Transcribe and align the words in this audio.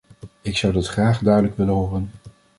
Ik 0.41 0.57
zou 0.57 0.73
dat 0.73 0.87
graag 0.87 1.19
duidelijk 1.23 1.57
willen 1.57 1.73
horen. 1.73 2.11